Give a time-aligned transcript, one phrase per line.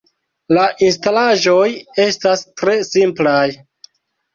[0.57, 1.67] La instalaĵoj
[2.07, 3.41] estas tre simplaj.